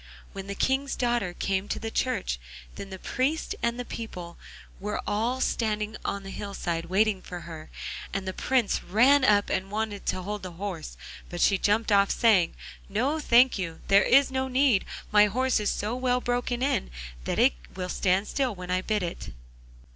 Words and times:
When 0.33 0.47
the 0.47 0.55
King's 0.55 0.95
daughter 0.95 1.31
came 1.35 1.67
to 1.67 1.77
the 1.77 1.91
church 1.91 2.39
the 2.73 2.97
priest 2.97 3.53
and 3.61 3.87
people 3.87 4.35
were 4.79 4.99
all 5.05 5.39
standing 5.41 5.95
on 6.03 6.23
the 6.23 6.31
hillside 6.31 6.85
waiting 6.85 7.21
for 7.21 7.41
her, 7.41 7.69
and 8.11 8.27
the 8.27 8.33
Prince 8.33 8.81
ran 8.83 9.23
up 9.23 9.51
and 9.51 9.69
wanted 9.69 10.07
to 10.07 10.23
hold 10.23 10.41
the 10.41 10.53
horse, 10.53 10.97
but 11.29 11.39
she 11.39 11.59
jumped 11.59 11.91
off, 11.91 12.09
saying: 12.09 12.55
'No, 12.89 13.19
thank 13.19 13.59
you, 13.59 13.81
there 13.89 14.01
is 14.01 14.31
no 14.31 14.47
need; 14.47 14.85
my 15.11 15.27
horse 15.27 15.59
is 15.59 15.69
so 15.69 15.95
well 15.95 16.19
broken 16.19 16.63
in 16.63 16.89
that 17.25 17.37
it 17.37 17.53
will 17.75 17.87
stand 17.87 18.27
still 18.27 18.55
when 18.55 18.71
I 18.71 18.81
bid 18.81 19.03
it. 19.03 19.29